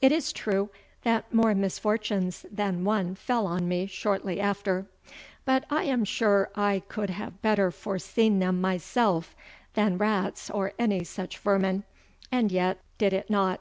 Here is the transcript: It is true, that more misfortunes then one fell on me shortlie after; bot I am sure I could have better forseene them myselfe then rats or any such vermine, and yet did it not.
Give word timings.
It 0.00 0.10
is 0.10 0.32
true, 0.32 0.70
that 1.04 1.32
more 1.32 1.54
misfortunes 1.54 2.44
then 2.50 2.82
one 2.82 3.14
fell 3.14 3.46
on 3.46 3.68
me 3.68 3.86
shortlie 3.86 4.40
after; 4.40 4.86
bot 5.44 5.62
I 5.70 5.84
am 5.84 6.04
sure 6.04 6.50
I 6.56 6.82
could 6.88 7.10
have 7.10 7.40
better 7.42 7.70
forseene 7.70 8.40
them 8.40 8.60
myselfe 8.60 9.36
then 9.74 9.96
rats 9.96 10.50
or 10.50 10.72
any 10.80 11.04
such 11.04 11.38
vermine, 11.38 11.84
and 12.32 12.50
yet 12.50 12.80
did 12.98 13.12
it 13.12 13.30
not. 13.30 13.60